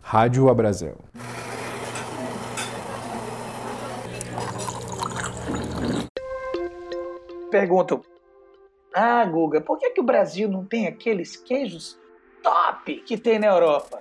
[0.00, 0.96] Rádio Abrazel.
[7.48, 8.02] Perguntam:
[8.92, 11.96] Ah, Guga, por que, que o Brasil não tem aqueles queijos
[12.42, 14.00] top que tem na Europa?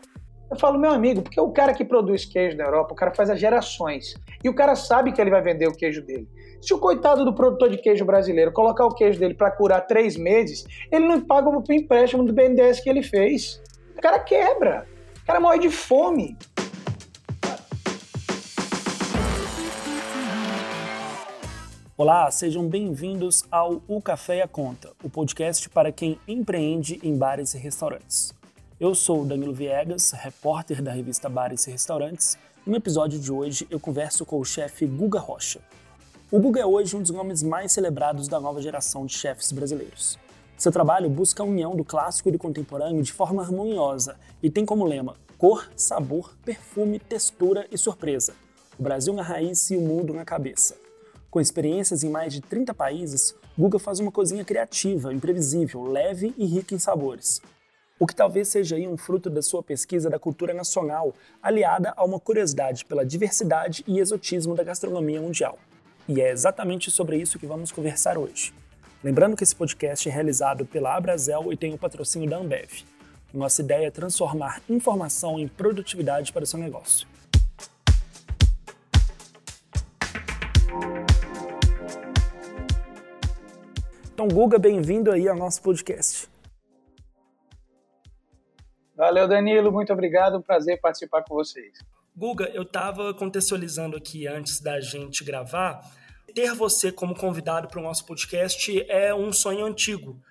[0.49, 3.29] Eu falo, meu amigo, porque o cara que produz queijo na Europa, o cara faz
[3.29, 4.15] as gerações.
[4.43, 6.27] E o cara sabe que ele vai vender o queijo dele.
[6.59, 10.17] Se o coitado do produtor de queijo brasileiro colocar o queijo dele para curar três
[10.17, 13.61] meses, ele não paga o empréstimo do BNDES que ele fez.
[13.97, 14.87] O cara quebra.
[15.21, 16.37] O cara morre de fome.
[21.97, 27.15] Olá, sejam bem-vindos ao O Café e a Conta, o podcast para quem empreende em
[27.15, 28.33] bares e restaurantes.
[28.79, 33.67] Eu sou Danilo Viegas, repórter da revista Bares e Restaurantes, e no episódio de hoje
[33.69, 35.59] eu converso com o chefe Guga Rocha.
[36.31, 40.17] O Guga é hoje um dos nomes mais celebrados da nova geração de chefes brasileiros.
[40.61, 44.63] Seu trabalho busca a união do clássico e do contemporâneo de forma harmoniosa e tem
[44.63, 48.35] como lema cor, sabor, perfume, textura e surpresa.
[48.77, 50.77] O Brasil na raiz e o mundo na cabeça.
[51.31, 56.45] Com experiências em mais de 30 países, Guga faz uma cozinha criativa, imprevisível, leve e
[56.45, 57.41] rica em sabores
[57.97, 62.03] o que talvez seja aí um fruto da sua pesquisa da cultura nacional, aliada a
[62.03, 65.59] uma curiosidade pela diversidade e exotismo da gastronomia mundial.
[66.07, 68.53] E é exatamente sobre isso que vamos conversar hoje.
[69.03, 72.83] Lembrando que esse podcast é realizado pela Abrazel e tem o patrocínio da Ambev.
[73.33, 77.07] Nossa ideia é transformar informação em produtividade para o seu negócio.
[84.13, 86.29] Então, Guga, bem-vindo aí ao nosso podcast.
[88.95, 89.71] Valeu, Danilo.
[89.71, 90.37] Muito obrigado.
[90.37, 91.79] Um prazer participar com vocês.
[92.15, 95.81] Guga, eu estava contextualizando aqui antes da gente gravar.
[96.33, 100.21] Ter você como convidado para o nosso podcast é um sonho antigo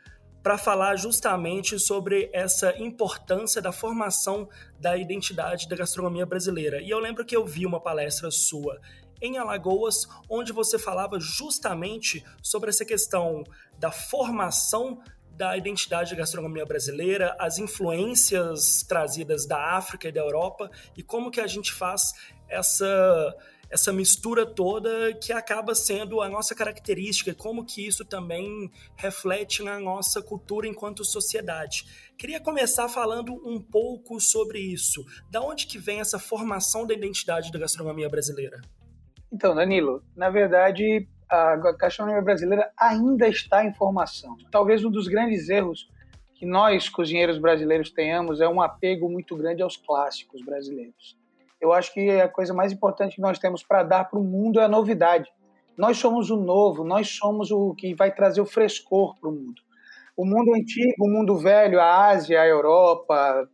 [0.42, 6.80] para falar justamente sobre essa importância da formação da identidade da gastronomia brasileira.
[6.80, 8.80] E eu lembro que eu vi uma palestra sua
[9.20, 13.44] em Alagoas, onde você falava justamente sobre essa questão
[13.78, 15.02] da formação
[15.32, 21.30] da identidade da gastronomia brasileira, as influências trazidas da África e da Europa e como
[21.30, 22.12] que a gente faz
[22.48, 23.36] essa
[23.70, 29.78] essa mistura toda que acaba sendo a nossa característica, como que isso também reflete na
[29.78, 31.84] nossa cultura enquanto sociedade.
[32.18, 35.04] Queria começar falando um pouco sobre isso.
[35.30, 38.60] Da onde que vem essa formação da identidade da gastronomia brasileira?
[39.32, 44.36] Então, Danilo, na verdade, a gastronomia brasileira ainda está em formação.
[44.50, 45.88] Talvez um dos grandes erros
[46.34, 51.19] que nós, cozinheiros brasileiros, tenhamos é um apego muito grande aos clássicos brasileiros.
[51.60, 54.60] Eu acho que a coisa mais importante que nós temos para dar para o mundo
[54.60, 55.30] é a novidade.
[55.76, 59.60] Nós somos o novo, nós somos o que vai trazer o frescor para o mundo.
[60.16, 63.48] O mundo antigo, o mundo velho, a Ásia, a Europa,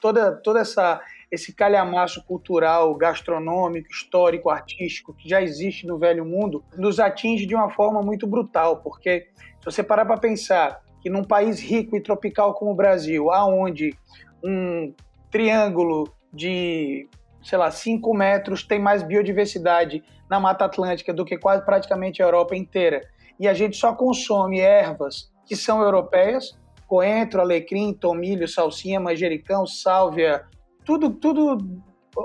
[0.00, 1.00] toda, toda essa
[1.34, 7.54] esse calhamaço cultural, gastronômico, histórico, artístico que já existe no velho mundo, nos atinge de
[7.54, 12.00] uma forma muito brutal, porque se você parar para pensar que num país rico e
[12.00, 13.94] tropical como o Brasil, aonde
[14.42, 14.94] um
[15.30, 16.04] triângulo
[16.34, 17.08] de,
[17.42, 22.26] sei lá, 5 metros tem mais biodiversidade na Mata Atlântica do que quase praticamente a
[22.26, 23.02] Europa inteira,
[23.38, 30.44] e a gente só consome ervas que são europeias, coentro, alecrim, tomilho, salsinha, manjericão, sálvia,
[30.84, 31.58] tudo, tudo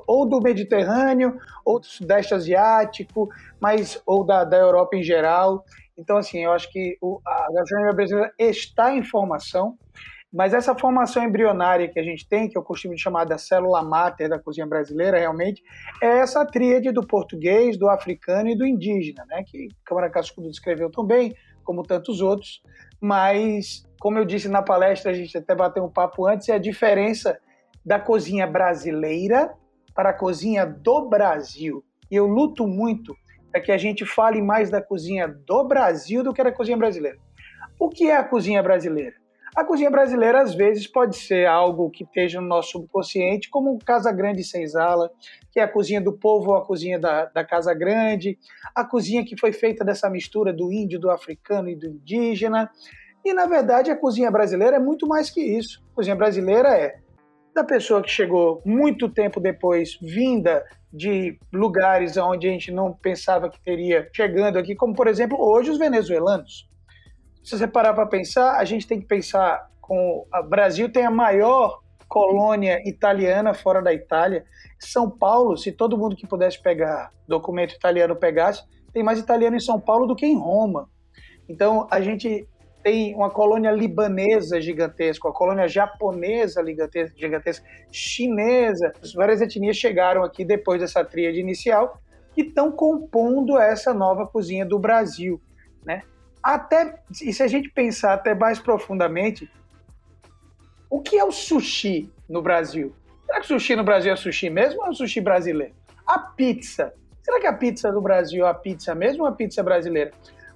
[0.08, 3.28] ou do Mediterrâneo, ou do Sudeste Asiático,
[3.60, 5.64] mas ou da, da Europa em geral.
[5.98, 9.78] Então, assim, eu acho que o, a gastronomia brasileira está em formação,
[10.32, 14.30] mas essa formação embrionária que a gente tem, que eu costumo chamar da célula máter
[14.30, 15.62] da cozinha brasileira, realmente,
[16.02, 19.44] é essa tríade do português, do africano e do indígena, né?
[19.46, 22.62] Que Câmara Cascudo descreveu também, como tantos outros.
[23.02, 26.60] Mas, como eu disse na palestra, a gente até bateu um papo antes, é a
[26.60, 27.40] diferença
[27.84, 29.52] da cozinha brasileira
[29.96, 31.84] para a cozinha do Brasil.
[32.12, 33.16] E eu luto muito
[33.52, 37.18] para que a gente fale mais da cozinha do Brasil do que da cozinha brasileira.
[37.80, 39.16] O que é a cozinha brasileira?
[39.56, 44.12] A cozinha brasileira, às vezes, pode ser algo que esteja no nosso subconsciente, como Casa
[44.12, 45.10] Grande Senzala,
[45.52, 48.38] que é a cozinha do povo ou a cozinha da, da Casa Grande,
[48.76, 52.70] a cozinha que foi feita dessa mistura do índio, do africano e do indígena.
[53.26, 55.84] E, na verdade, a cozinha brasileira é muito mais que isso.
[55.92, 57.00] A cozinha brasileira é
[57.54, 60.64] da pessoa que chegou muito tempo depois, vinda
[60.94, 65.72] de lugares onde a gente não pensava que teria chegando aqui, como por exemplo hoje
[65.72, 66.69] os venezuelanos.
[67.44, 71.12] Se você parar para pensar, a gente tem que pensar com o Brasil tem a
[71.12, 74.46] maior colônia italiana fora da Itália.
[74.80, 79.60] São Paulo, se todo mundo que pudesse pegar documento italiano pegasse, tem mais italiano em
[79.60, 80.90] São Paulo do que em Roma.
[81.48, 82.48] Então a gente
[82.84, 86.64] tem uma colônia libanesa gigantesca, uma colônia japonesa
[87.16, 88.94] gigantesca, chinesa.
[89.16, 92.00] Várias etnias chegaram aqui depois dessa tríade inicial
[92.34, 95.42] que estão compondo essa nova cozinha do Brasil,
[95.84, 96.04] né?
[96.42, 99.50] Até, e se a gente pensar até mais profundamente,
[100.90, 102.96] o que é o sushi no Brasil?
[103.26, 105.74] Será que sushi no Brasil é sushi mesmo ou é um sushi brasileiro?
[106.08, 106.94] A pizza.
[107.22, 110.12] Será que a pizza do Brasil é a pizza mesmo ou a pizza brasileira?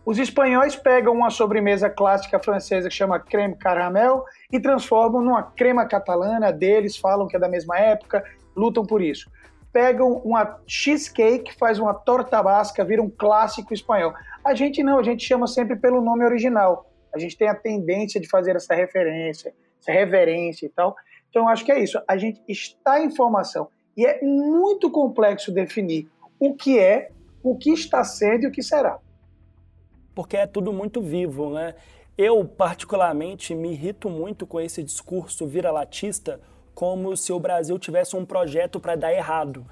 [0.05, 5.85] Os espanhóis pegam uma sobremesa clássica francesa que chama creme caramel e transformam numa crema
[5.85, 8.23] catalana deles, falam que é da mesma época,
[8.55, 9.31] lutam por isso.
[9.73, 14.13] Pegam uma cheesecake, faz uma torta basca, vira um clássico espanhol.
[14.45, 16.89] A gente não, a gente chama sempre pelo nome original.
[17.13, 20.95] A gente tem a tendência de fazer essa referência, essa reverência e tal.
[21.29, 21.99] Então, acho que é isso.
[22.07, 23.67] A gente está em formação
[23.97, 26.07] e é muito complexo definir
[26.39, 27.09] o que é,
[27.41, 28.99] o que está sendo e o que será.
[30.13, 31.73] Porque é tudo muito vivo, né?
[32.15, 36.39] Eu, particularmente, me irrito muito com esse discurso vira-latista
[36.73, 39.65] como se o Brasil tivesse um projeto para dar errado.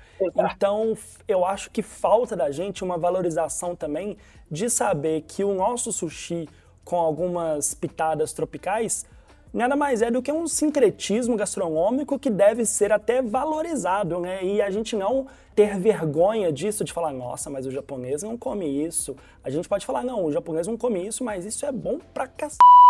[0.53, 4.18] Então, eu acho que falta da gente uma valorização também
[4.50, 6.48] de saber que o nosso sushi,
[6.83, 9.06] com algumas pitadas tropicais,
[9.53, 14.44] nada mais é do que um sincretismo gastronômico que deve ser até valorizado, né?
[14.44, 18.65] E a gente não ter vergonha disso, de falar, nossa, mas o japonês não come
[18.65, 19.15] isso.
[19.44, 22.27] A gente pode falar, não, o japonês não come isso, mas isso é bom pra
[22.27, 22.81] cacete.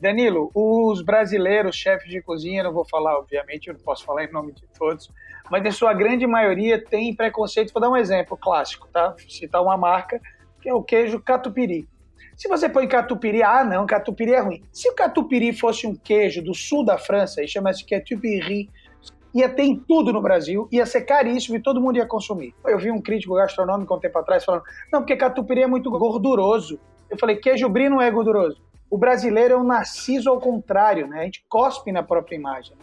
[0.00, 4.32] Danilo, os brasileiros, chefes de cozinha, não vou falar, obviamente, eu não posso falar em
[4.32, 5.10] nome de todos,
[5.50, 7.72] mas em sua grande maioria tem preconceito.
[7.72, 9.08] Vou dar um exemplo clássico, tá?
[9.10, 10.18] Vou citar uma marca,
[10.62, 11.86] que é o queijo catupiry.
[12.34, 14.62] Se você põe catupiry, ah, não, catupiry é ruim.
[14.72, 18.70] Se o catupiry fosse um queijo do sul da França, e chama-se catupiry,
[19.34, 22.54] ia ter em tudo no Brasil, ia ser caríssimo e todo mundo ia consumir.
[22.64, 26.80] Eu vi um crítico gastronômico um tempo atrás falando, não, porque catupiry é muito gorduroso.
[27.10, 28.69] Eu falei, queijo brie não é gorduroso.
[28.90, 31.20] O brasileiro é um narciso ao contrário, né?
[31.20, 32.76] A gente cospe na própria imagem.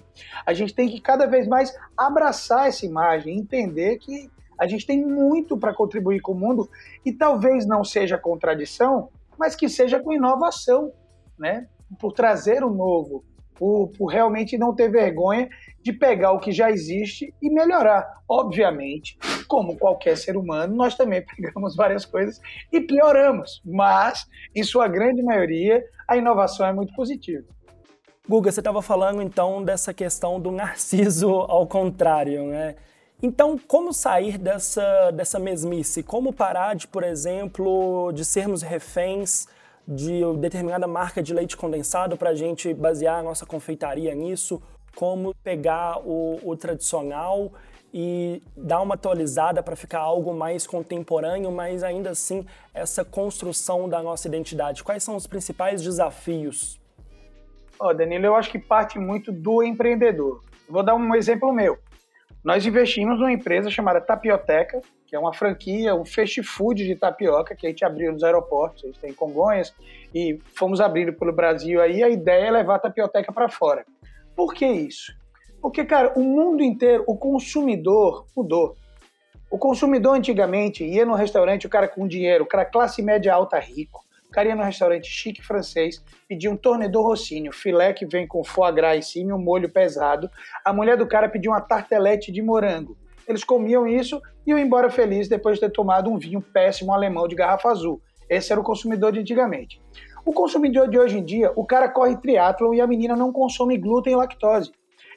[0.46, 5.06] A gente tem que cada vez mais abraçar essa imagem, entender que a gente tem
[5.06, 6.70] muito para contribuir com o mundo
[7.06, 10.92] e talvez não seja contradição, mas que seja com inovação,
[11.38, 11.68] né?
[12.00, 13.24] por trazer o novo,
[13.58, 15.50] por, por realmente não ter vergonha
[15.82, 18.06] de pegar o que já existe e melhorar.
[18.28, 19.18] Obviamente,
[19.48, 22.40] como qualquer ser humano, nós também pegamos várias coisas
[22.72, 24.26] e pioramos, mas,
[24.56, 27.46] em sua grande maioria, a inovação é muito positiva.
[28.28, 32.76] Guga, você estava falando então dessa questão do narciso ao contrário, né?
[33.24, 36.04] Então, como sair dessa, dessa mesmice?
[36.04, 39.48] Como parar de, por exemplo, de sermos reféns
[39.88, 44.62] de determinada marca de leite condensado para a gente basear a nossa confeitaria nisso?
[44.96, 47.54] Como pegar o, o tradicional
[47.94, 54.04] e dar uma atualizada para ficar algo mais contemporâneo, mas ainda assim essa construção da
[54.04, 54.84] nossa identidade?
[54.84, 56.80] Quais são os principais desafios?
[57.80, 60.44] Oh, Danilo, eu acho que parte muito do empreendedor.
[60.68, 61.78] Vou dar um exemplo meu.
[62.44, 67.56] Nós investimos numa empresa chamada Tapioteca, que é uma franquia, um fast food de tapioca
[67.56, 69.74] que a gente abriu nos aeroportos, a gente tem em Congonhas,
[70.14, 73.86] e fomos abrindo pelo Brasil aí, a ideia é levar a tapioteca para fora.
[74.36, 75.14] Por que isso?
[75.62, 78.76] Porque, cara, o mundo inteiro, o consumidor mudou.
[79.50, 83.58] O consumidor antigamente ia no restaurante, o cara com dinheiro, o cara classe média alta
[83.58, 84.06] rico,
[84.38, 88.44] o cara ia no restaurante chique francês, pedia um tornedor rocinho, filé que vem com
[88.44, 90.30] foie gras em cima e um molho pesado.
[90.64, 92.96] A mulher do cara pedia uma tartelete de morango.
[93.28, 97.28] Eles comiam isso e iam embora felizes depois de ter tomado um vinho péssimo alemão
[97.28, 98.00] de garrafa azul.
[98.30, 99.82] Esse era o consumidor de antigamente.
[100.24, 103.76] O consumidor de hoje em dia, o cara corre triatlon e a menina não consome
[103.76, 104.72] glúten e lactose.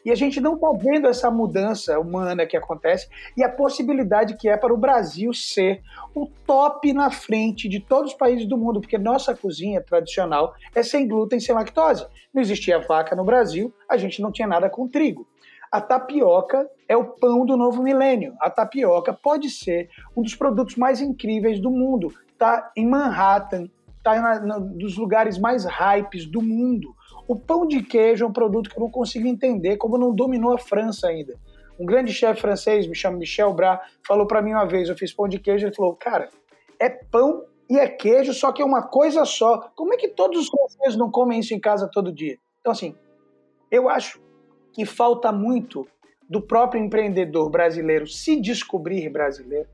[0.05, 4.49] E a gente não está vendo essa mudança humana que acontece e a possibilidade que
[4.49, 5.83] é para o Brasil ser
[6.15, 10.83] o top na frente de todos os países do mundo, porque nossa cozinha tradicional é
[10.83, 12.07] sem glúten, sem lactose.
[12.33, 15.27] Não existia vaca no Brasil, a gente não tinha nada com trigo.
[15.71, 18.35] A tapioca é o pão do novo milênio.
[18.41, 22.13] A tapioca pode ser um dos produtos mais incríveis do mundo.
[22.33, 26.93] Está em Manhattan, está dos lugares mais hypes do mundo.
[27.31, 30.53] O pão de queijo é um produto que eu não consigo entender como não dominou
[30.53, 31.39] a França ainda.
[31.79, 35.15] Um grande chefe francês, me chama Michel Bras, falou para mim uma vez, eu fiz
[35.15, 36.29] pão de queijo, ele falou, cara,
[36.77, 39.71] é pão e é queijo, só que é uma coisa só.
[39.77, 42.37] Como é que todos os franceses não comem isso em casa todo dia?
[42.61, 42.97] Então, assim,
[43.71, 44.21] eu acho
[44.73, 45.87] que falta muito
[46.29, 49.69] do próprio empreendedor brasileiro se descobrir brasileiro,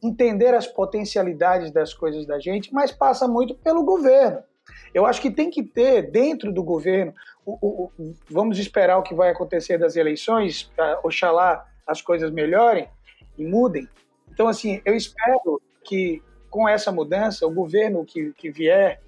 [0.00, 4.44] entender as potencialidades das coisas da gente, mas passa muito pelo governo.
[4.92, 7.14] Eu acho que tem que ter dentro do governo,
[7.44, 10.70] o, o, o, vamos esperar o que vai acontecer das eleições,
[11.02, 12.88] oxalá as coisas melhorem
[13.38, 13.88] e mudem.
[14.30, 19.00] Então, assim, eu espero que com essa mudança, o governo que, que vier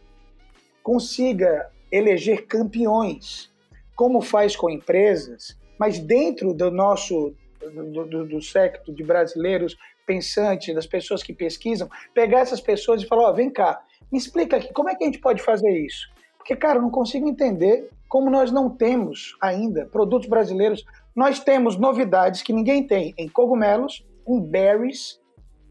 [0.83, 3.53] consiga eleger campeões,
[3.95, 10.75] como faz com empresas, mas dentro do nosso do, do, do secto de brasileiros pensantes,
[10.75, 13.81] das pessoas que pesquisam, pegar essas pessoas e falar, ó, oh, vem cá,
[14.13, 16.09] me explica aqui, como é que a gente pode fazer isso?
[16.37, 20.85] Porque, cara, eu não consigo entender como nós não temos ainda produtos brasileiros.
[21.17, 25.19] Nós temos novidades que ninguém tem em cogumelos, em berries,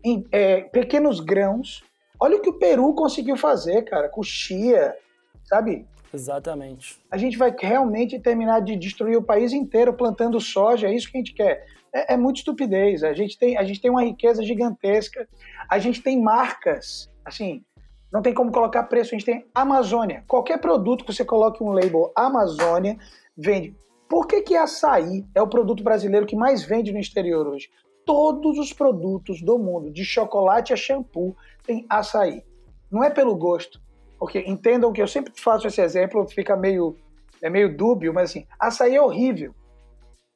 [0.04, 1.84] em é, pequenos grãos.
[2.20, 4.96] Olha o que o Peru conseguiu fazer, cara, com chia,
[5.44, 5.86] sabe?
[6.14, 7.00] Exatamente.
[7.12, 11.18] A gente vai realmente terminar de destruir o país inteiro plantando soja, é isso que
[11.18, 11.66] a gente quer.
[11.94, 13.04] É, é muito estupidez.
[13.04, 15.28] A gente, tem, a gente tem uma riqueza gigantesca,
[15.70, 17.64] a gente tem marcas, assim,
[18.12, 19.16] não tem como colocar preço.
[19.16, 20.24] A gente tem Amazônia.
[20.28, 22.98] Qualquer produto que você coloque um label Amazônia
[23.38, 23.76] vende.
[24.10, 27.70] Por que, que açaí é o produto brasileiro que mais vende no exterior hoje?
[28.06, 32.44] Todos os produtos do mundo, de chocolate a shampoo, tem açaí.
[32.92, 33.80] Não é pelo gosto.
[34.20, 36.98] Porque entendam que eu sempre faço esse exemplo, fica meio,
[37.42, 39.56] é meio dúbio, mas assim, açaí é horrível.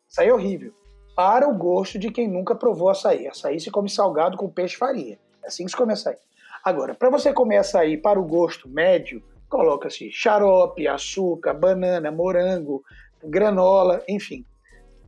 [0.09, 0.73] Açaí é horrível.
[1.13, 3.27] Para o gosto de quem nunca provou açaí.
[3.27, 5.19] Açaí se come salgado com peixe farinha.
[5.43, 6.15] É assim que se come açaí.
[6.65, 12.83] Agora, para você comer açaí para o gosto médio, coloca-se xarope, açúcar, banana, morango,
[13.23, 14.43] granola, enfim.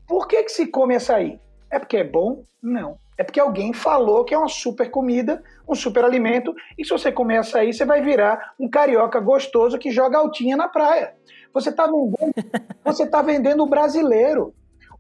[0.08, 1.40] Por que, que se come açaí?
[1.72, 2.44] É porque é bom?
[2.62, 3.00] Não.
[3.18, 7.12] É porque alguém falou que é uma super comida, um super alimento, e se você
[7.12, 11.16] comer açaí, você vai virar um carioca gostoso que joga altinha na praia.
[11.56, 12.34] Você está vendendo,
[12.86, 14.54] você tá vendendo o brasileiro.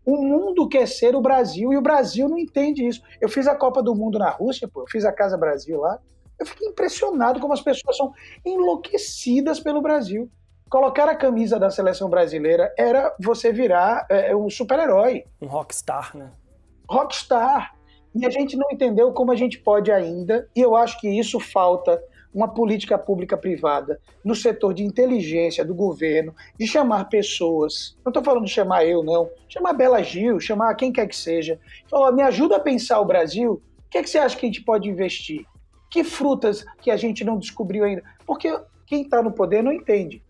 [0.03, 3.03] O mundo quer ser o Brasil e o Brasil não entende isso.
[3.21, 5.99] Eu fiz a Copa do Mundo na Rússia, pô, eu fiz a Casa Brasil lá.
[6.39, 8.13] Eu fiquei impressionado como as pessoas são
[8.45, 10.29] enlouquecidas pelo Brasil.
[10.69, 15.23] Colocar a camisa da seleção brasileira era você virar é, um super-herói.
[15.41, 16.31] Um rockstar, né?
[16.89, 17.73] Rockstar.
[18.13, 21.39] E a gente não entendeu como a gente pode ainda, e eu acho que isso
[21.39, 22.01] falta
[22.33, 28.23] uma política pública privada no setor de inteligência do governo, de chamar pessoas, não estou
[28.23, 32.21] falando de chamar eu, não, chamar Bela Gil, chamar quem quer que seja, falar, me
[32.21, 34.89] ajuda a pensar o Brasil, o que, é que você acha que a gente pode
[34.89, 35.45] investir?
[35.89, 38.03] Que frutas que a gente não descobriu ainda?
[38.25, 40.23] Porque quem está no poder não entende.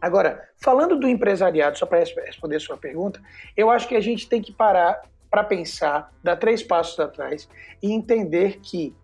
[0.00, 3.20] Agora, falando do empresariado, só para responder a sua pergunta,
[3.56, 7.48] eu acho que a gente tem que parar para pensar, dar três passos atrás
[7.82, 8.94] e entender que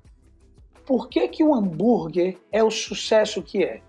[0.87, 3.81] por que, que o hambúrguer é o sucesso que é?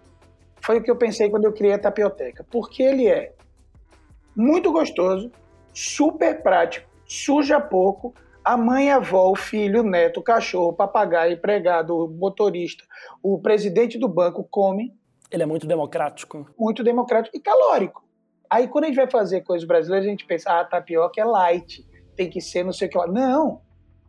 [0.61, 2.45] Foi o que eu pensei quando eu criei a tapioteca.
[2.49, 3.33] Porque ele é
[4.35, 5.31] muito gostoso,
[5.73, 8.13] super prático, suja pouco,
[8.43, 12.09] a mãe, a avó, o filho, o neto, o cachorro, o papagaio, o empregado, o
[12.09, 12.83] motorista,
[13.21, 14.93] o presidente do banco come.
[15.31, 16.47] Ele é muito democrático.
[16.59, 18.03] Muito democrático e calórico.
[18.50, 21.88] Aí quando a gente vai fazer coisas brasileiras, a gente pensa, ah, tapioca é light,
[22.15, 23.07] tem que ser não sei o que lá.
[23.07, 23.62] Não!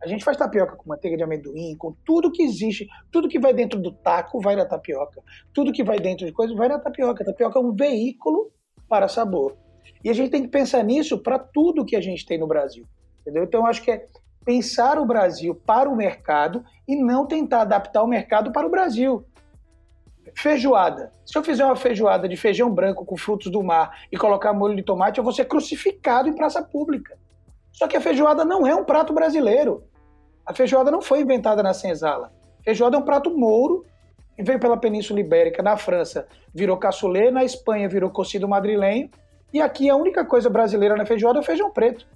[0.03, 3.55] A gente faz tapioca com manteiga de amendoim, com tudo que existe, tudo que vai
[3.55, 5.23] dentro do taco vai na tapioca.
[5.55, 7.23] Tudo que vai dentro de coisa vai na tapioca.
[7.23, 8.53] A tapioca é um veículo
[8.87, 9.57] para sabor.
[10.03, 12.85] E a gente tem que pensar nisso para tudo que a gente tem no Brasil.
[13.23, 13.45] Entendeu?
[13.45, 14.07] Então, eu acho que é
[14.45, 19.25] pensar o Brasil para o mercado e não tentar adaptar o mercado para o Brasil.
[20.37, 21.13] Feijoada.
[21.25, 24.77] Se eu fizer uma feijoada de feijão branco com frutos do mar e colocar molho
[24.77, 27.17] de tomate, eu vou ser crucificado em praça pública.
[27.73, 29.85] Só que a feijoada não é um prato brasileiro.
[30.47, 32.33] A feijoada não foi inventada na senzala.
[32.65, 33.85] Feijoada é um prato mouro
[34.37, 39.09] que veio pela Península Ibérica, na França virou cassoulet, na Espanha virou cocido madrilenho,
[39.53, 42.07] e aqui a única coisa brasileira na feijoada é o feijão preto.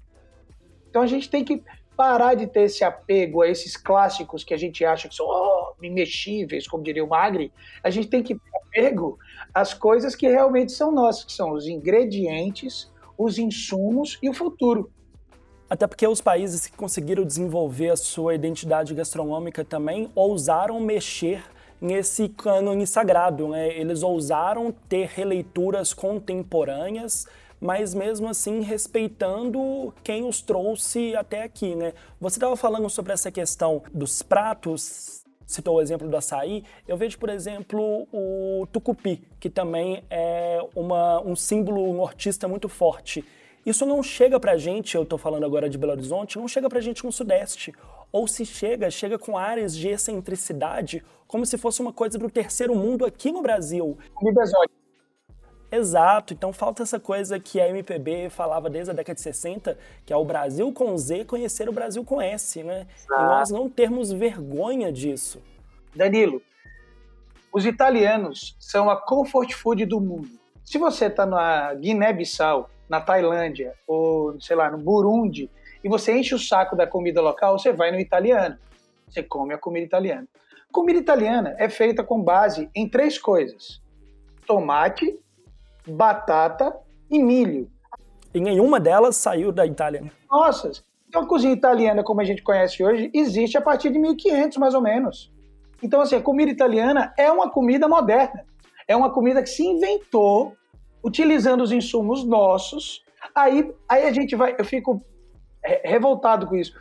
[0.91, 1.63] Então a gente tem que
[1.99, 5.75] parar de ter esse apego a esses clássicos que a gente acha que são oh,
[5.83, 7.53] imexíveis, como diria o Magri.
[7.83, 9.19] A gente tem que ter apego
[9.53, 12.89] às coisas que realmente são nossas, que são os ingredientes,
[13.19, 14.93] os insumos e o futuro.
[15.69, 21.43] Até porque os países que conseguiram desenvolver a sua identidade gastronômica também ousaram mexer
[21.81, 23.77] nesse cânone sagrado, né?
[23.77, 27.27] Eles ousaram ter releituras contemporâneas
[27.61, 31.93] mas mesmo assim respeitando quem os trouxe até aqui, né?
[32.21, 37.19] Você estava falando sobre essa questão dos pratos, citou o exemplo do açaí, eu vejo,
[37.19, 43.25] por exemplo, o tucupi, que também é uma, um símbolo nortista muito forte.
[43.65, 46.81] Isso não chega pra gente, eu estou falando agora de Belo Horizonte, não chega pra
[46.81, 47.73] gente no Sudeste.
[48.11, 52.75] Ou se chega, chega com áreas de excentricidade, como se fosse uma coisa do terceiro
[52.75, 53.99] mundo aqui no Brasil.
[54.15, 54.78] Comida exótica.
[55.71, 60.13] Exato, então falta essa coisa que a MPB falava desde a década de 60, que
[60.13, 62.87] é o Brasil com Z conhecer o Brasil com S, né?
[63.11, 63.23] Ah.
[63.23, 65.43] E nós não termos vergonha disso.
[65.95, 66.41] Danilo,
[67.53, 70.31] os italianos são a comfort food do mundo.
[70.65, 75.51] Se você está na Guiné-Bissau, na Tailândia, ou sei lá, no Burundi,
[75.85, 78.59] e você enche o saco da comida local, você vai no italiano.
[79.09, 80.27] Você come a comida italiana.
[80.73, 83.81] Comida italiana é feita com base em três coisas:
[84.47, 85.19] tomate,
[85.89, 86.77] batata
[87.11, 87.71] e milho.
[88.35, 90.11] E nenhuma delas saiu da Itália.
[90.31, 90.71] Nossa,
[91.09, 94.75] então a cozinha italiana, como a gente conhece hoje, existe a partir de 1500, mais
[94.75, 95.33] ou menos.
[95.83, 98.45] Então, assim, a comida italiana é uma comida moderna.
[98.87, 100.55] É uma comida que se inventou
[101.03, 103.05] utilizando os insumos nossos.
[103.35, 104.55] Aí, aí a gente vai.
[104.59, 105.03] Eu fico
[105.85, 106.75] revoltado com isso.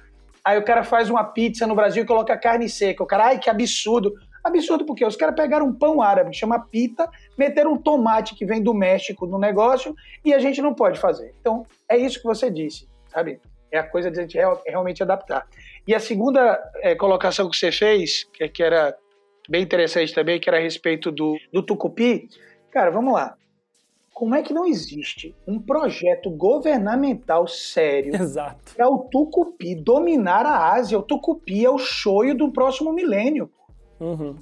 [0.44, 3.04] Aí o cara faz uma pizza no Brasil e coloca carne seca.
[3.04, 4.14] O cara, ai, que absurdo.
[4.48, 8.46] Absurdo porque os caras pegaram um pão árabe que chama pita, meteram um tomate que
[8.46, 11.34] vem do México no negócio e a gente não pode fazer.
[11.39, 13.39] Então, é isso que você disse, sabe?
[13.72, 15.46] É a coisa de a gente realmente adaptar.
[15.88, 18.96] E a segunda é, colocação que você fez, que, que era
[19.50, 22.27] bem interessante também, que era a respeito do, do tucupi.
[22.72, 23.36] Cara, vamos lá.
[24.13, 28.13] Como é que não existe um projeto governamental sério
[28.75, 30.98] para o tucupi dominar a Ásia?
[30.98, 33.51] O tucupi é o shoyu do próximo milênio.
[34.00, 34.36] Uhum.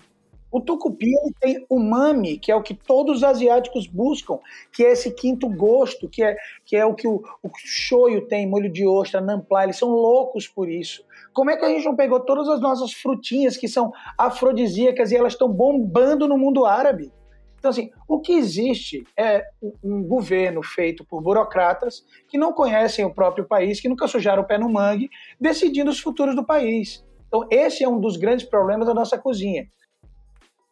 [0.52, 4.40] O tucupi ele tem umami, que é o que todos os asiáticos buscam,
[4.72, 8.48] que é esse quinto gosto, que é, que é o que o, o shoyu tem,
[8.48, 11.04] molho de ostra, nampla, eles são loucos por isso.
[11.34, 15.18] Como é que a gente não pegou todas as nossas frutinhas que são afrodisíacas e
[15.18, 17.12] elas estão bombando no mundo árabe?
[17.60, 19.44] Então, assim, o que existe é
[19.84, 24.48] um governo feito por burocratas que não conhecem o próprio país, que nunca sujaram o
[24.48, 27.05] pé no mangue, decidindo os futuros do país.
[27.28, 29.68] Então, esse é um dos grandes problemas da nossa cozinha.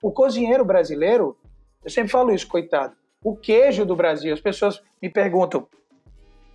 [0.02, 1.38] O cozinheiro brasileiro,
[1.84, 5.68] eu sempre falo isso, coitado, o queijo do Brasil, as pessoas me perguntam,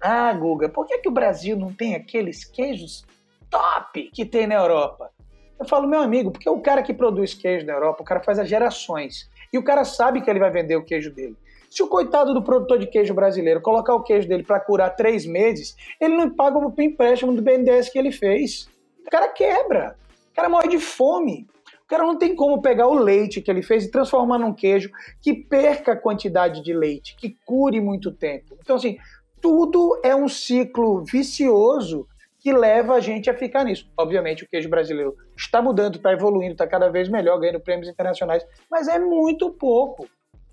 [0.00, 3.04] ah, Guga, por que, que o Brasil não tem aqueles queijos
[3.50, 5.10] top que tem na Europa?
[5.58, 8.38] Eu falo, meu amigo, porque o cara que produz queijo na Europa, o cara faz
[8.38, 9.28] as gerações.
[9.52, 11.36] E o cara sabe que ele vai vender o queijo dele.
[11.68, 15.26] Se o coitado do produtor de queijo brasileiro colocar o queijo dele para curar três
[15.26, 18.68] meses, ele não paga o empréstimo do BNDES que ele fez.
[19.08, 19.96] O cara quebra.
[20.30, 21.48] O cara morre de fome.
[21.82, 24.90] O cara não tem como pegar o leite que ele fez e transformar num queijo
[25.22, 28.54] que perca a quantidade de leite, que cure muito tempo.
[28.60, 28.98] Então, assim,
[29.40, 32.06] tudo é um ciclo vicioso
[32.38, 33.90] que leva a gente a ficar nisso.
[33.96, 38.46] Obviamente, o queijo brasileiro está mudando, está evoluindo, está cada vez melhor, ganhando prêmios internacionais,
[38.70, 40.06] mas é muito pouco.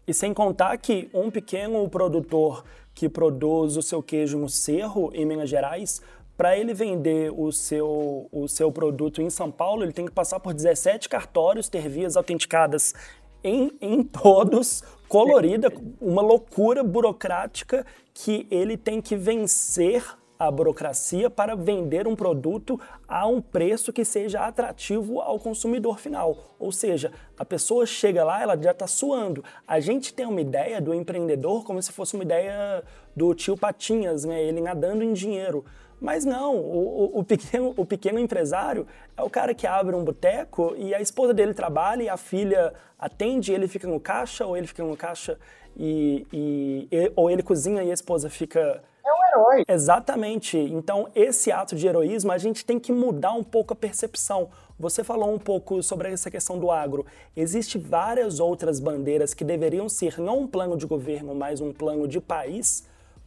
[0.07, 5.25] E sem contar que um pequeno produtor que produz o seu queijo no Cerro, em
[5.25, 6.01] Minas Gerais,
[6.37, 10.39] para ele vender o seu, o seu produto em São Paulo, ele tem que passar
[10.39, 12.93] por 17 cartórios, ter vias autenticadas
[13.43, 15.71] em, em todos, colorida,
[16.01, 20.03] uma loucura burocrática que ele tem que vencer
[20.37, 26.55] a burocracia para vender um produto a um preço que seja atrativo ao consumidor final.
[26.59, 29.43] Ou seja, a pessoa chega lá, ela já está suando.
[29.67, 32.83] A gente tem uma ideia do empreendedor como se fosse uma ideia
[33.15, 34.43] do tio Patinhas, né?
[34.43, 35.63] ele nadando em dinheiro.
[35.99, 40.75] Mas não, o, o, pequeno, o pequeno empresário é o cara que abre um boteco
[40.77, 44.67] e a esposa dele trabalha e a filha atende, ele fica no caixa, ou ele
[44.67, 45.39] fica no caixa
[45.77, 49.63] e, e ou ele cozinha e a esposa fica é um herói.
[49.67, 50.57] Exatamente.
[50.57, 54.49] Então, esse ato de heroísmo, a gente tem que mudar um pouco a percepção.
[54.79, 57.05] Você falou um pouco sobre essa questão do agro.
[57.37, 62.07] Existem várias outras bandeiras que deveriam ser não um plano de governo, mas um plano
[62.07, 62.85] de país,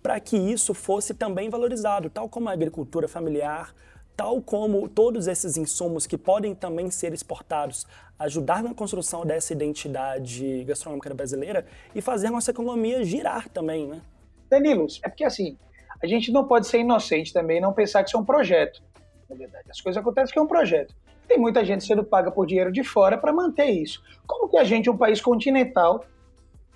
[0.08, 3.74] para que isso fosse também valorizado, tal como a agricultura familiar,
[4.16, 7.86] tal como todos esses insumos que podem também ser exportados,
[8.18, 14.00] ajudar na construção dessa identidade gastronômica brasileira e fazer nossa economia girar também, né?
[14.48, 15.58] Danilos, é porque assim,
[16.02, 18.82] a gente não pode ser inocente também não pensar que isso é um projeto.
[19.28, 20.94] Na verdade, as coisas acontecem que é um projeto.
[21.28, 24.02] Tem muita gente sendo paga por dinheiro de fora para manter isso.
[24.26, 26.02] Como que a gente, um país continental,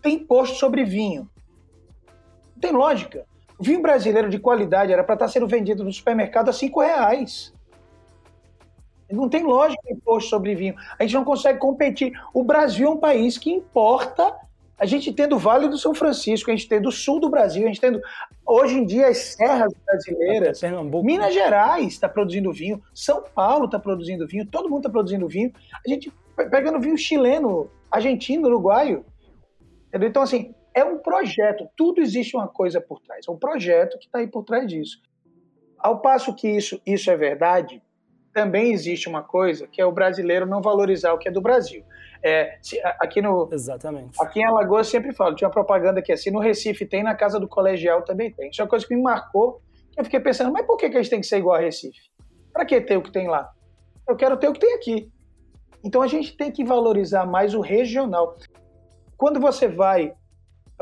[0.03, 1.31] tem imposto sobre vinho?
[2.63, 3.27] Não tem lógica.
[3.59, 6.81] O vinho brasileiro de qualidade era para estar tá sendo vendido no supermercado a cinco
[6.81, 7.53] reais.
[9.11, 10.75] Não tem lógica imposto sobre vinho.
[10.97, 12.13] A gente não consegue competir.
[12.33, 14.35] O Brasil é um país que importa
[14.79, 17.65] a gente tendo o Vale do São Francisco, a gente tendo o sul do Brasil,
[17.65, 18.01] a gente tendo
[18.47, 20.61] hoje em dia as serras brasileiras,
[21.05, 25.53] Minas Gerais está produzindo vinho, São Paulo está produzindo vinho, todo mundo está produzindo vinho.
[25.87, 29.05] A gente pegando vinho chileno, argentino, uruguaio.
[29.89, 30.09] Entendeu?
[30.09, 34.07] Então, assim, é um projeto, tudo existe uma coisa por trás, é um projeto que
[34.07, 35.01] está aí por trás disso.
[35.79, 37.83] Ao passo que isso, isso é verdade,
[38.33, 41.85] também existe uma coisa que é o brasileiro não valorizar o que é do Brasil.
[42.23, 44.17] É, se, aqui no Exatamente.
[44.21, 47.15] Aqui em Alagoas eu sempre falo, tinha uma propaganda que assim, no Recife tem, na
[47.15, 48.49] casa do colegial também tem.
[48.49, 49.61] Isso é uma coisa que me marcou.
[49.97, 52.01] Eu fiquei pensando, mas por que, que a gente tem que ser igual a Recife?
[52.53, 53.51] Para que ter o que tem lá?
[54.09, 55.11] Eu quero ter o que tem aqui.
[55.85, 58.37] Então a gente tem que valorizar mais o regional.
[59.17, 60.15] Quando você vai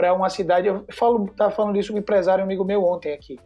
[0.00, 3.38] para uma cidade, eu falo, estava falando isso com um empresário amigo meu ontem aqui.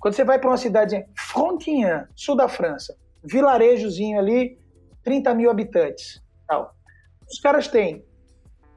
[0.00, 4.58] Quando você vai para uma cidade Frontignan, sul da França, vilarejozinho ali,
[5.04, 6.74] 30 mil habitantes, tal.
[7.30, 8.06] Os caras têm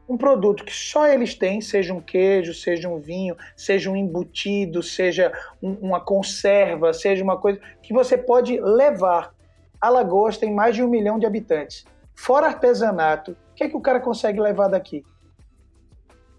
[0.09, 4.83] um produto que só eles têm, seja um queijo, seja um vinho, seja um embutido,
[4.83, 5.31] seja
[5.63, 9.33] um, uma conserva, seja uma coisa que você pode levar.
[9.79, 11.85] Alagoas tem mais de um milhão de habitantes.
[12.13, 15.05] Fora artesanato, o que é que o cara consegue levar daqui?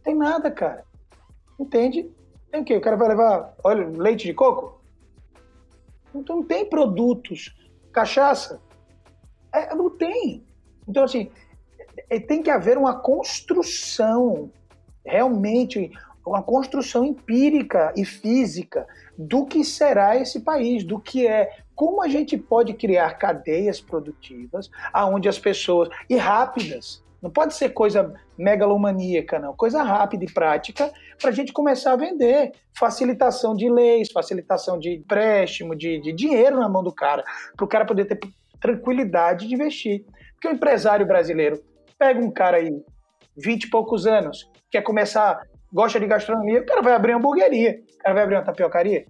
[0.03, 0.85] Tem nada, cara.
[1.59, 2.11] Entende?
[2.51, 2.77] Tem o quê?
[2.77, 4.81] O cara vai levar, olha, leite de coco?
[6.15, 7.55] Então não tem produtos.
[7.93, 8.61] Cachaça?
[9.53, 10.45] É, não tem.
[10.89, 11.31] Então, assim,
[12.11, 14.51] é, tem que haver uma construção,
[15.05, 15.91] realmente,
[16.27, 18.87] uma construção empírica e física
[19.17, 24.71] do que será esse país, do que é, como a gente pode criar cadeias produtivas
[24.93, 27.03] aonde as pessoas e rápidas.
[27.23, 29.55] Não pode ser coisa megalomaníaca, não.
[29.55, 32.51] Coisa rápida e prática para a gente começar a vender.
[32.77, 37.23] Facilitação de leis, facilitação de empréstimo, de, de dinheiro na mão do cara,
[37.57, 38.19] para o cara poder ter
[38.61, 40.05] tranquilidade de investir.
[40.35, 41.63] Porque o empresário brasileiro
[41.97, 42.73] pega um cara aí,
[43.37, 45.41] 20 e poucos anos, quer começar,
[45.73, 49.07] gosta de gastronomia, o cara vai abrir uma hamburgueria, o cara vai abrir uma tapiocaria.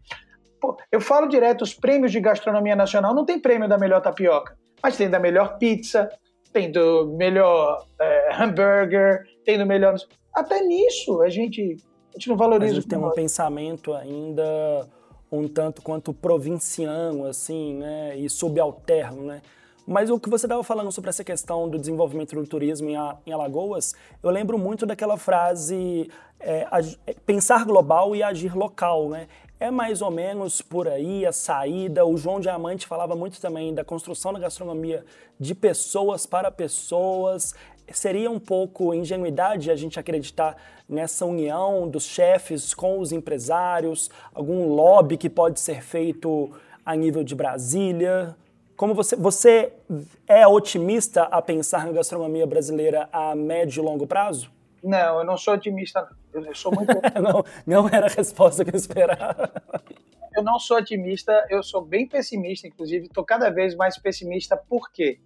[0.60, 4.54] Pô, eu falo direto, os prêmios de gastronomia nacional não tem prêmio da melhor tapioca,
[4.82, 6.10] mas tem da melhor pizza,
[6.52, 9.96] tem do melhor é, hambúrguer, tem do melhor.
[10.34, 11.76] Até nisso a gente,
[12.10, 12.72] a gente não valoriza.
[12.72, 14.88] A gente tem um pensamento ainda
[15.30, 19.40] um tanto quanto provinciano, assim, né, e subalterno, né?
[19.86, 23.32] Mas o que você estava falando sobre essa questão do desenvolvimento do turismo em, em
[23.32, 26.66] Alagoas, eu lembro muito daquela frase é,
[27.26, 29.26] pensar global e agir local, né?
[29.62, 32.04] É mais ou menos por aí a saída.
[32.04, 35.04] O João Diamante falava muito também da construção da gastronomia
[35.38, 37.54] de pessoas para pessoas.
[37.92, 40.56] Seria um pouco ingenuidade a gente acreditar
[40.88, 46.50] nessa união dos chefes com os empresários, algum lobby que pode ser feito
[46.84, 48.34] a nível de Brasília?
[48.76, 49.72] Como você, você
[50.26, 54.50] é otimista a pensar na gastronomia brasileira a médio e longo prazo?
[54.82, 56.08] Não, eu não sou otimista.
[56.32, 56.92] Eu sou muito.
[57.20, 59.52] não, não era a resposta que eu esperava.
[60.34, 64.56] eu não sou otimista, eu sou bem pessimista, inclusive, estou cada vez mais pessimista.
[64.56, 65.20] Por quê?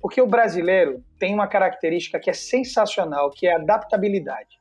[0.00, 4.58] Porque o brasileiro tem uma característica que é sensacional, que é a adaptabilidade.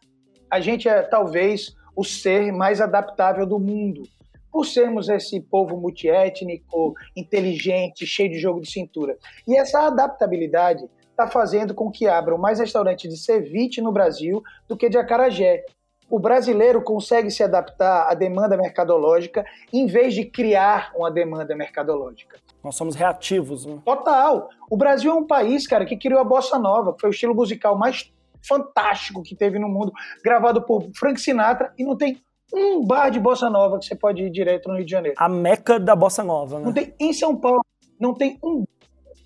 [0.49, 4.03] A gente é talvez o ser mais adaptável do mundo
[4.51, 9.17] por sermos esse povo multiétnico, inteligente, cheio de jogo de cintura.
[9.47, 14.77] E essa adaptabilidade está fazendo com que abram mais restaurantes de ceviche no Brasil do
[14.77, 15.63] que de acarajé.
[16.09, 22.37] O brasileiro consegue se adaptar à demanda mercadológica em vez de criar uma demanda mercadológica.
[22.63, 23.79] Nós somos reativos, né?
[23.85, 24.49] Total.
[24.69, 27.35] O Brasil é um país, cara, que criou a bossa nova, que foi o estilo
[27.35, 29.91] musical mais fantástico que teve no mundo,
[30.23, 32.21] gravado por Frank Sinatra e não tem
[32.53, 35.15] um bar de bossa nova que você pode ir direto no Rio de Janeiro.
[35.19, 36.65] A meca da bossa nova, né?
[36.65, 37.63] Não tem em São Paulo,
[37.99, 38.65] não tem um,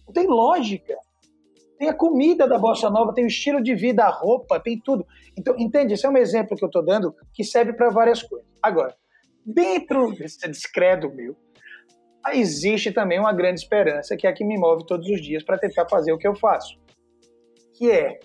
[0.06, 0.98] não tem lógica.
[1.77, 5.05] Tem a comida da bossa nova, tem o estilo de vida, a roupa, tem tudo.
[5.38, 5.93] Então, entende?
[5.93, 8.47] Esse é um exemplo que eu estou dando que serve para várias coisas.
[8.62, 8.95] Agora,
[9.45, 11.36] dentro desse discreto meu,
[12.31, 15.57] existe também uma grande esperança que é a que me move todos os dias para
[15.57, 16.79] tentar fazer o que eu faço.
[17.73, 18.19] Que é,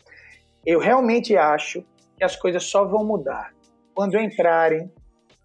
[0.64, 1.84] eu realmente acho
[2.16, 3.54] que as coisas só vão mudar
[3.94, 4.92] quando entrarem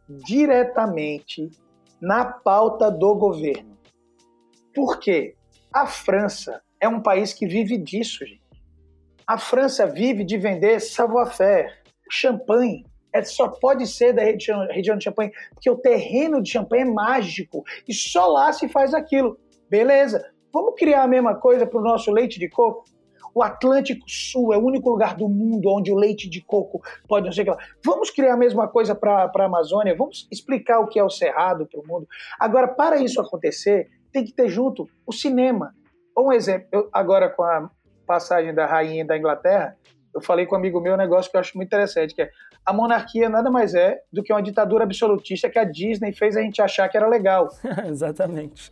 [0.08, 1.50] diretamente
[2.02, 3.78] na pauta do governo.
[4.76, 5.36] Por quê?
[5.72, 8.44] A França é um país que vive disso, gente.
[9.26, 11.72] A França vive de vender savoir-faire,
[12.12, 12.86] champanhe.
[13.14, 17.64] É, só pode ser da região de Champagne, porque o terreno de Champagne é mágico
[17.88, 19.38] e só lá se faz aquilo.
[19.70, 22.84] Beleza, vamos criar a mesma coisa para o nosso leite de coco?
[23.34, 27.28] O Atlântico Sul é o único lugar do mundo onde o leite de coco pode
[27.28, 27.58] não sei o lá.
[27.84, 29.96] Vamos criar a mesma coisa para a Amazônia?
[29.96, 32.08] Vamos explicar o que é o Cerrado para o mundo?
[32.38, 35.74] Agora, para isso acontecer, tem que ter junto o cinema.
[36.18, 37.70] Um exemplo, eu, agora com a
[38.06, 39.78] passagem da rainha da Inglaterra,
[40.14, 42.30] eu falei com um amigo meu um negócio que eu acho muito interessante, que é
[42.66, 46.42] a monarquia nada mais é do que uma ditadura absolutista que a Disney fez a
[46.42, 47.50] gente achar que era legal.
[47.88, 48.72] Exatamente.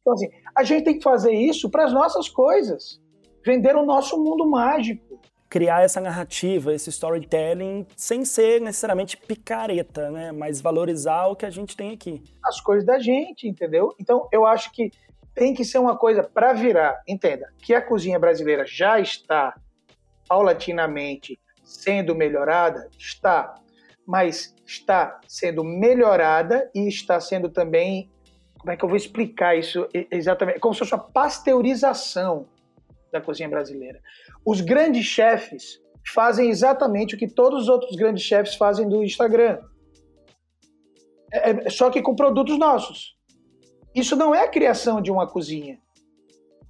[0.00, 3.00] Então, assim, a gente tem que fazer isso para as nossas coisas
[3.44, 5.20] vender o nosso mundo mágico.
[5.48, 10.32] Criar essa narrativa, esse storytelling, sem ser necessariamente picareta, né?
[10.32, 12.22] Mas valorizar o que a gente tem aqui.
[12.44, 13.94] As coisas da gente, entendeu?
[14.00, 14.90] Então, eu acho que
[15.34, 17.02] tem que ser uma coisa para virar.
[17.06, 19.54] Entenda que a cozinha brasileira já está
[20.28, 23.54] paulatinamente sendo melhorada, está,
[24.06, 28.10] mas está sendo melhorada e está sendo também.
[28.58, 30.60] Como é que eu vou explicar isso exatamente?
[30.60, 32.48] Como se fosse uma pasteurização
[33.12, 34.00] da cozinha brasileira.
[34.44, 35.80] Os grandes chefes
[36.12, 39.58] fazem exatamente o que todos os outros grandes chefes fazem do Instagram.
[41.32, 43.13] É, é, só que com produtos nossos.
[43.94, 45.78] Isso não é a criação de uma cozinha.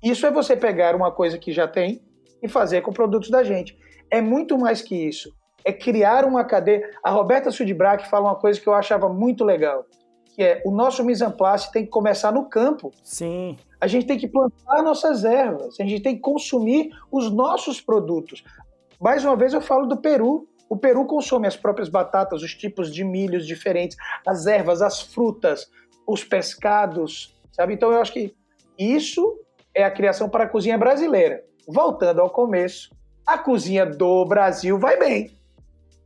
[0.02, 2.02] Isso é você pegar uma coisa que já tem
[2.42, 3.76] e fazer com produtos da gente.
[4.10, 5.34] é muito mais que isso.
[5.64, 6.88] É criar uma cadeia.
[7.02, 9.86] A Roberta Sudbrack fala uma coisa que eu achava muito legal,
[10.34, 12.92] que é o nosso mise en place tem que começar no campo.
[13.02, 13.56] Sim.
[13.80, 18.44] A gente tem que plantar nossas ervas, a gente tem que consumir os nossos produtos.
[19.00, 20.46] Mais uma vez eu falo do Peru.
[20.68, 25.70] O Peru consome as próprias batatas, os tipos de milhos diferentes, as ervas, as frutas,
[26.06, 27.74] os pescados, sabe?
[27.74, 28.34] Então eu acho que
[28.78, 29.40] isso
[29.74, 31.44] é a criação para a cozinha brasileira.
[31.66, 32.94] Voltando ao começo,
[33.26, 35.30] a cozinha do Brasil vai bem.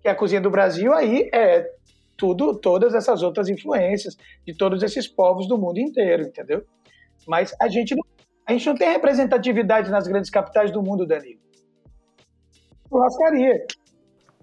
[0.00, 1.68] Que a cozinha do Brasil aí é
[2.16, 6.64] tudo, todas essas outras influências de todos esses povos do mundo inteiro, entendeu?
[7.26, 8.04] Mas a gente não,
[8.46, 11.40] a gente não tem representatividade nas grandes capitais do mundo, Danilo.
[12.88, 13.66] Churrascaria.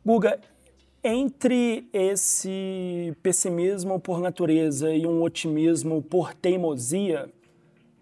[0.06, 0.40] Guga,
[1.08, 7.30] entre esse pessimismo por natureza e um otimismo por teimosia,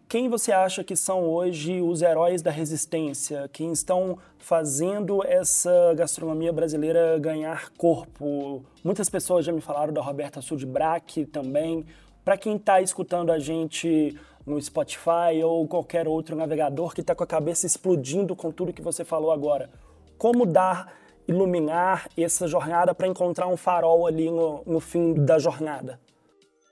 [0.08, 6.54] quem você acha que são hoje os heróis da resistência, quem estão fazendo essa gastronomia
[6.54, 8.64] brasileira ganhar corpo?
[8.82, 11.86] Muitas pessoas já me falaram da Roberta Sudbrack também.
[12.24, 17.24] Para quem está escutando a gente no Spotify ou qualquer outro navegador que está com
[17.26, 19.70] a cabeça explodindo com tudo que você falou agora,
[20.18, 26.00] como dar, iluminar essa jornada para encontrar um farol ali no, no fim da jornada?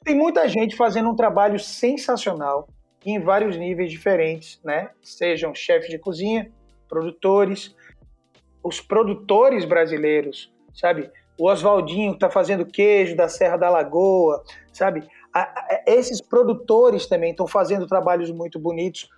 [0.04, 2.68] Tem muita gente fazendo um trabalho sensacional
[3.06, 4.90] em vários níveis diferentes, né?
[5.02, 6.52] Sejam chefes de cozinha,
[6.88, 7.76] produtores,
[8.64, 11.10] os produtores brasileiros, sabe?
[11.40, 15.08] O Oswaldinho está fazendo queijo da Serra da Lagoa, sabe?
[15.88, 19.10] esses produtores também estão fazendo trabalhos muito bonitos,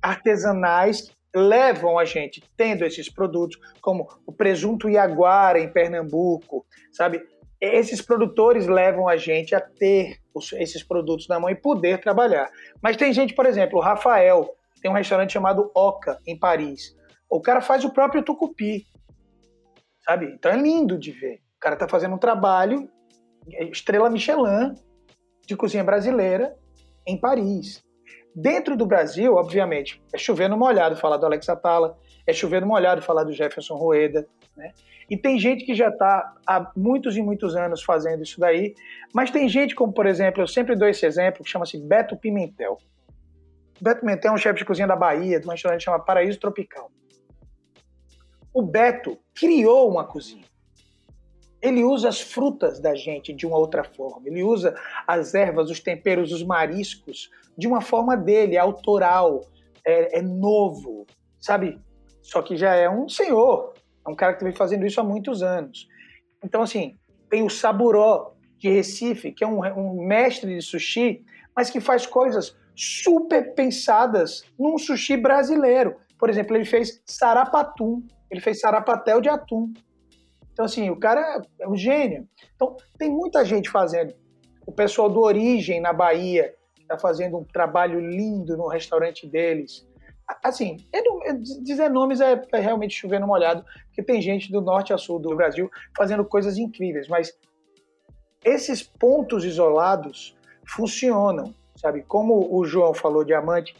[0.00, 7.22] artesanais, levam a gente tendo esses produtos, como o presunto Iaguara em Pernambuco, sabe?
[7.60, 12.50] Esses produtores levam a gente a ter os, esses produtos na mão e poder trabalhar.
[12.80, 14.48] Mas tem gente, por exemplo, o Rafael,
[14.80, 16.96] tem um restaurante chamado Oca, em Paris.
[17.28, 18.86] O cara faz o próprio tucupi,
[20.04, 20.26] sabe?
[20.26, 21.40] Então é lindo de ver.
[21.56, 22.88] O cara tá fazendo um trabalho,
[23.72, 24.74] estrela Michelin,
[25.46, 26.56] de cozinha brasileira
[27.06, 27.82] em Paris.
[28.34, 33.24] Dentro do Brasil, obviamente, é chovendo molhado falar do Alex Atala, é chovendo molhado falar
[33.24, 34.72] do Jefferson Rueda, né?
[35.10, 38.74] E tem gente que já está há muitos e muitos anos fazendo isso daí,
[39.14, 42.76] mas tem gente como, por exemplo, eu sempre dou esse exemplo, que chama-se Beto Pimentel.
[43.80, 46.90] Beto Pimentel é um chefe de cozinha da Bahia, de uma restaurante chamada Paraíso Tropical.
[48.52, 50.44] O Beto criou uma cozinha.
[51.60, 54.26] Ele usa as frutas da gente de uma outra forma.
[54.26, 54.74] Ele usa
[55.06, 59.44] as ervas, os temperos, os mariscos de uma forma dele, autoral,
[59.84, 61.06] é, é novo,
[61.40, 61.80] sabe?
[62.22, 63.74] Só que já é um senhor,
[64.06, 65.88] é um cara que vem fazendo isso há muitos anos.
[66.44, 66.96] Então, assim,
[67.28, 71.24] tem o Saburó de Recife, que é um, um mestre de sushi,
[71.56, 75.96] mas que faz coisas super pensadas num sushi brasileiro.
[76.18, 79.72] Por exemplo, ele fez sarapatum, ele fez sarapatel de atum.
[80.58, 82.28] Então, assim, o cara é um gênio.
[82.56, 84.12] Então, tem muita gente fazendo.
[84.66, 89.86] O pessoal do Origem, na Bahia, está fazendo um trabalho lindo no restaurante deles.
[90.42, 90.78] Assim,
[91.62, 95.20] dizer nomes é, é realmente chover no molhado, porque tem gente do norte a sul
[95.20, 97.32] do Brasil fazendo coisas incríveis, mas
[98.44, 102.02] esses pontos isolados funcionam, sabe?
[102.02, 103.76] Como o João falou, Diamante,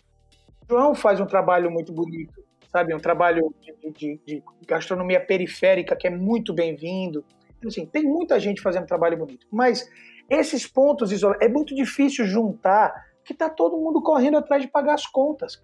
[0.63, 2.95] o João faz um trabalho muito bonito sabe?
[2.95, 7.25] Um trabalho de, de, de gastronomia periférica que é muito bem-vindo.
[7.59, 9.91] Então, assim, tem muita gente fazendo trabalho bonito, mas
[10.31, 14.95] esses pontos isolados, é muito difícil juntar, que está todo mundo correndo atrás de pagar
[14.95, 15.61] as contas.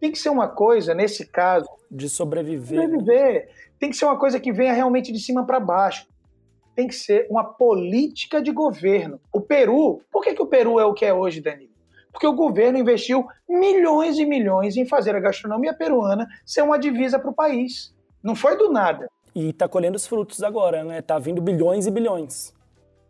[0.00, 1.68] Tem que ser uma coisa, nesse caso...
[1.90, 2.78] De sobreviver.
[2.78, 2.84] Né?
[2.84, 3.48] Sobreviver.
[3.78, 6.06] Tem que ser uma coisa que venha realmente de cima para baixo.
[6.74, 9.20] Tem que ser uma política de governo.
[9.32, 11.75] O Peru, por que, que o Peru é o que é hoje, Danilo?
[12.16, 17.18] Porque o governo investiu milhões e milhões em fazer a gastronomia peruana ser uma divisa
[17.18, 17.94] para o país.
[18.22, 19.06] Não foi do nada.
[19.34, 21.02] E está colhendo os frutos agora, né?
[21.02, 22.54] Tá vindo bilhões e bilhões.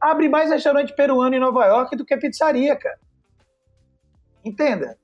[0.00, 2.98] Abre mais restaurante peruano em Nova York do que pizzaria, cara.
[4.44, 4.98] Entenda.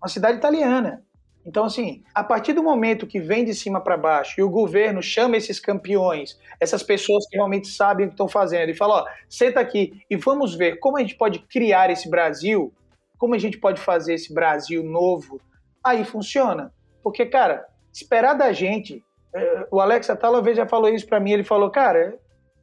[0.00, 1.02] Uma cidade italiana.
[1.44, 5.02] Então, assim, a partir do momento que vem de cima para baixo e o governo
[5.02, 9.06] chama esses campeões, essas pessoas que realmente sabem o que estão fazendo, e fala: ó,
[9.28, 12.72] senta aqui e vamos ver como a gente pode criar esse Brasil
[13.18, 15.40] como a gente pode fazer esse Brasil novo?
[15.84, 16.72] Aí funciona.
[17.02, 19.04] Porque, cara, esperar da gente.
[19.34, 21.32] É, o Alex Atala já falou isso para mim.
[21.32, 22.18] Ele falou, cara,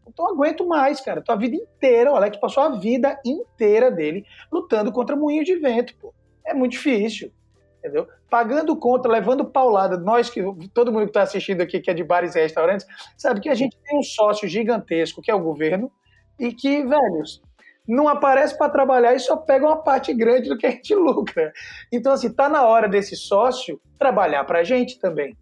[0.06, 1.22] eu não aguento mais, cara.
[1.22, 5.96] Tua vida inteira, o Alex passou a vida inteira dele lutando contra moinho de vento,
[5.98, 6.14] pô.
[6.46, 7.32] É muito difícil,
[7.80, 8.08] entendeu?
[8.30, 9.98] Pagando conta, levando paulada.
[9.98, 10.42] Nós que
[10.74, 12.86] todo mundo que está assistindo aqui que é de bares e restaurantes,
[13.18, 15.92] sabe que a gente tem um sócio gigantesco que é o governo
[16.40, 17.42] e que, velhos,
[17.88, 21.52] não aparece para trabalhar e só pega uma parte grande do que a gente lucra.
[21.92, 25.36] Então, assim, tá na hora desse sócio trabalhar para a gente também.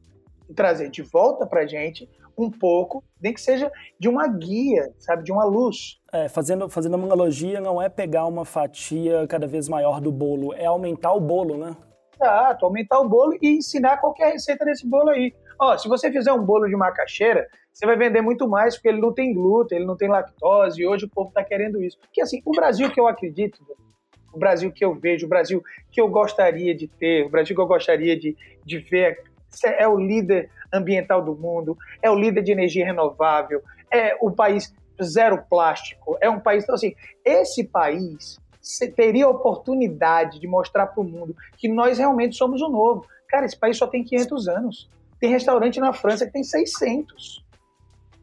[0.49, 4.91] e trazer de volta para a gente um pouco, nem que seja de uma guia,
[4.97, 5.99] sabe, de uma luz.
[6.11, 10.53] É, fazendo, fazendo uma analogia, não é pegar uma fatia cada vez maior do bolo,
[10.53, 11.75] é aumentar o bolo, né?
[12.19, 15.33] Exato, aumentar o bolo e ensinar qualquer receita desse bolo aí.
[15.59, 19.01] Ó, se você fizer um bolo de macaxeira, você vai vender muito mais porque ele
[19.01, 21.97] não tem glúten, ele não tem lactose, e hoje o povo está querendo isso.
[21.99, 23.59] Porque assim, o Brasil que eu acredito,
[24.31, 27.61] o Brasil que eu vejo, o Brasil que eu gostaria de ter, o Brasil que
[27.61, 29.23] eu gostaria de, de ver
[29.63, 34.73] é o líder ambiental do mundo, é o líder de energia renovável, é o país
[35.01, 36.63] zero plástico, é um país.
[36.63, 38.39] Então, assim, esse país
[38.95, 43.05] teria a oportunidade de mostrar para o mundo que nós realmente somos o novo.
[43.27, 44.89] Cara, esse país só tem 500 anos.
[45.19, 47.42] Tem restaurante na França que tem 600.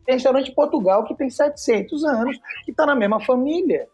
[0.05, 3.89] Tem restaurante em Portugal que tem 700 anos, que está na mesma família.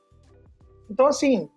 [0.91, 1.49] Então, assim,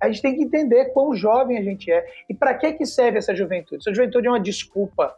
[0.00, 3.18] a gente tem que entender quão jovem a gente é e para que, que serve
[3.18, 3.82] essa juventude.
[3.82, 5.14] Essa juventude é uma desculpa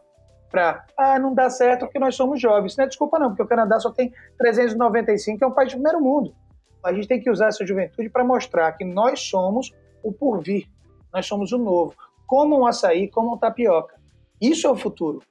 [0.49, 2.75] para, ah, não dá certo porque nós somos jovens.
[2.75, 6.01] Não é desculpa não, porque o Canadá só tem 395, é um país de primeiro
[6.01, 6.35] mundo.
[6.83, 9.71] A gente tem que usar essa juventude para mostrar que nós somos
[10.03, 10.67] o porvir,
[11.13, 11.93] nós somos o novo,
[12.25, 13.95] como um açaí, como um tapioca.
[14.41, 15.21] Isso é o futuro,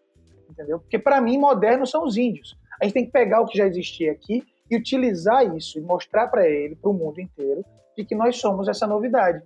[0.49, 0.79] entendeu?
[0.79, 2.57] Porque para mim, modernos são os índios.
[2.81, 6.29] A gente tem que pegar o que já existia aqui e utilizar isso e mostrar
[6.29, 7.63] para ele, para o mundo inteiro,
[7.95, 9.43] de que nós somos essa novidade.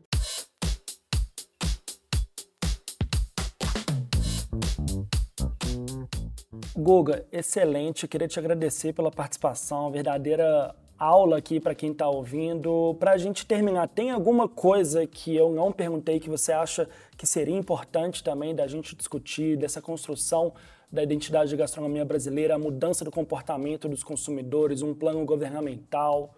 [6.76, 8.04] Guga, excelente.
[8.04, 12.94] Eu queria te agradecer pela participação, verdadeira aula aqui para quem está ouvindo.
[13.00, 17.26] Para a gente terminar, tem alguma coisa que eu não perguntei que você acha que
[17.26, 20.52] seria importante também da gente discutir, dessa construção
[20.94, 26.32] da identidade de gastronomia brasileira, a mudança do comportamento dos consumidores, um plano governamental?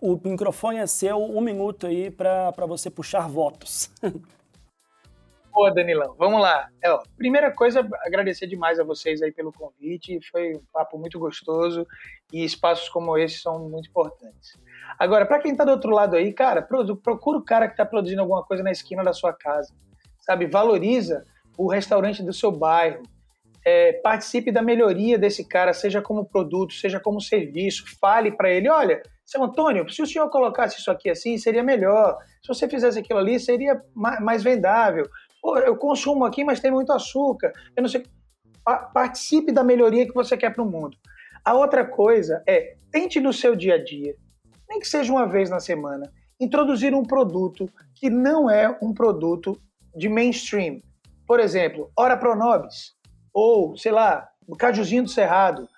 [0.00, 3.90] O microfone é seu, um minuto aí para você puxar votos.
[5.52, 6.68] Pô, Danilão, vamos lá.
[6.82, 10.20] É, ó, primeira coisa, agradecer demais a vocês aí pelo convite.
[10.30, 11.86] Foi um papo muito gostoso
[12.30, 14.52] e espaços como esse são muito importantes.
[14.98, 18.20] Agora, para quem está do outro lado aí, cara, procura o cara que está produzindo
[18.20, 19.72] alguma coisa na esquina da sua casa,
[20.20, 20.46] sabe?
[20.46, 21.24] Valoriza
[21.56, 23.02] o restaurante do seu bairro.
[23.66, 27.84] É, participe da melhoria desse cara, seja como produto, seja como serviço.
[28.00, 32.16] Fale para ele, olha, seu Antônio, se o senhor colocasse isso aqui assim, seria melhor.
[32.42, 35.04] Se você fizesse aquilo ali, seria mais vendável
[35.46, 37.52] Pô, eu consumo aqui, mas tem muito açúcar.
[37.76, 38.04] Eu não sei.
[38.92, 40.96] Participe da melhoria que você quer para o mundo.
[41.44, 44.16] A outra coisa é tente no seu dia a dia,
[44.68, 49.56] nem que seja uma vez na semana, introduzir um produto que não é um produto
[49.94, 50.82] de mainstream.
[51.28, 52.95] Por exemplo, Ora Pronobis,
[53.36, 54.26] ou, sei lá,
[54.58, 55.68] cajuzinho do cerrado,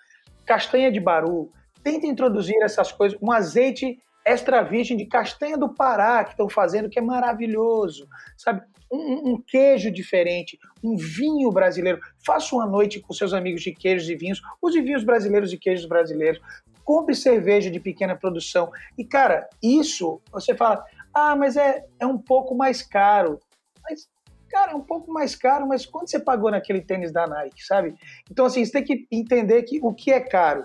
[0.46, 1.50] castanha de baru.
[1.82, 6.88] Tente introduzir essas coisas, um azeite extra virgem de castanha do Pará que estão fazendo,
[6.88, 8.62] que é maravilhoso, sabe?
[8.92, 11.98] um, um, queijo diferente, um vinho brasileiro.
[12.24, 15.84] Faça uma noite com seus amigos de queijos e vinhos, use vinhos brasileiros e queijos
[15.84, 16.40] brasileiros.
[16.84, 18.70] Compre cerveja de pequena produção.
[18.96, 23.40] E, cara, isso, você fala, ah, mas é, é um pouco mais caro.
[23.82, 24.08] Mas,
[24.48, 27.94] cara, é um pouco mais caro, mas quanto você pagou naquele tênis da Nike, sabe?
[28.30, 30.64] Então, assim, você tem que entender que o que é caro.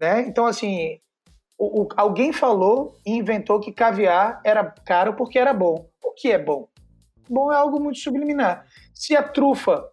[0.00, 0.20] Né?
[0.22, 1.00] Então, assim,
[1.58, 5.88] o, o, alguém falou e inventou que caviar era caro porque era bom.
[6.02, 6.68] O que é bom?
[7.28, 8.66] bom é algo muito subliminar.
[8.94, 9.84] Se a trufa,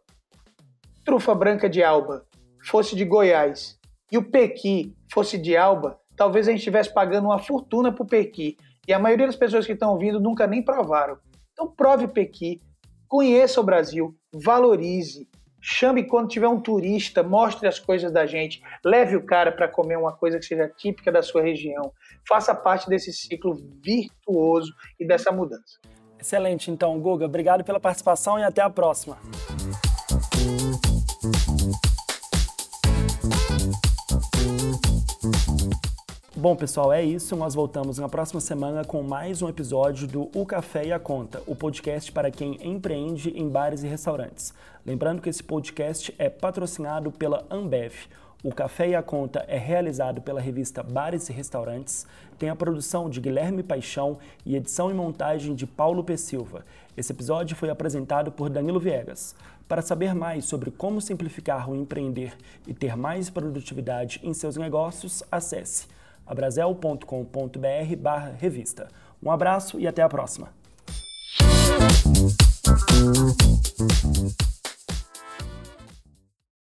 [1.03, 2.25] trufa branca de alba,
[2.63, 3.77] fosse de Goiás
[4.11, 8.07] e o pequi fosse de alba, talvez a gente estivesse pagando uma fortuna para o
[8.07, 8.57] pequi.
[8.87, 11.17] E a maioria das pessoas que estão ouvindo nunca nem provaram.
[11.51, 12.61] Então prove pequi,
[13.07, 15.27] conheça o Brasil, valorize,
[15.61, 19.97] chame quando tiver um turista, mostre as coisas da gente, leve o cara para comer
[19.97, 21.91] uma coisa que seja típica da sua região,
[22.27, 25.79] faça parte desse ciclo virtuoso e dessa mudança.
[26.19, 29.17] Excelente, então, Guga, obrigado pela participação e até a próxima.
[36.45, 37.35] Bom, pessoal, é isso.
[37.35, 41.41] Nós voltamos na próxima semana com mais um episódio do O Café e a Conta,
[41.47, 44.53] o podcast para quem empreende em bares e restaurantes.
[44.85, 47.95] Lembrando que esse podcast é patrocinado pela Ambev
[48.43, 52.05] o Café e a Conta é realizado pela revista Bares e Restaurantes,
[52.37, 56.15] tem a produção de Guilherme Paixão e edição e montagem de Paulo P.
[56.15, 56.63] Silva.
[56.95, 59.33] Esse episódio foi apresentado por Danilo Viegas.
[59.67, 62.37] Para saber mais sobre como simplificar o empreender
[62.67, 65.87] e ter mais produtividade em seus negócios, acesse
[66.25, 68.87] abrazel.com.br/revista.
[69.21, 70.49] Um abraço e até a próxima.